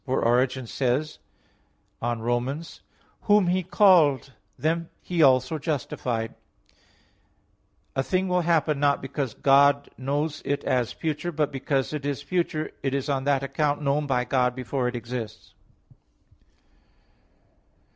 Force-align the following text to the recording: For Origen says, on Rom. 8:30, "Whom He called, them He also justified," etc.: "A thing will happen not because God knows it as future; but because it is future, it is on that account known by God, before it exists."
For 0.03 0.25
Origen 0.25 0.65
says, 0.65 1.19
on 2.01 2.21
Rom. 2.23 2.47
8:30, 2.47 2.79
"Whom 3.27 3.45
He 3.49 3.61
called, 3.61 4.33
them 4.57 4.89
He 4.99 5.21
also 5.21 5.59
justified," 5.59 6.31
etc.: 6.31 6.37
"A 7.97 8.01
thing 8.01 8.27
will 8.27 8.41
happen 8.41 8.79
not 8.79 9.03
because 9.03 9.35
God 9.35 9.91
knows 9.99 10.41
it 10.43 10.63
as 10.63 10.91
future; 10.91 11.31
but 11.31 11.51
because 11.51 11.93
it 11.93 12.03
is 12.03 12.23
future, 12.23 12.71
it 12.81 12.95
is 12.95 13.09
on 13.09 13.25
that 13.25 13.43
account 13.43 13.83
known 13.83 14.07
by 14.07 14.25
God, 14.25 14.55
before 14.55 14.87
it 14.87 14.95
exists." 14.95 15.53